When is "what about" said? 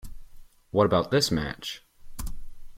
0.71-1.11